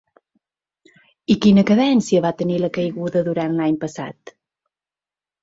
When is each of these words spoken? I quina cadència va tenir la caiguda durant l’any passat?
I 1.33 1.35
quina 1.45 1.63
cadència 1.71 2.23
va 2.27 2.31
tenir 2.39 2.57
la 2.63 2.71
caiguda 2.79 3.23
durant 3.29 3.55
l’any 3.61 3.79
passat? 3.87 4.35